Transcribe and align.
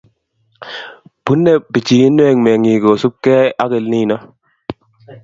pine 1.23 1.53
pichiinwek 1.71 2.35
meng'iik 2.43 2.81
kosupng'ei 2.85 3.47
ak 3.63 3.71
Elnino 3.79 4.17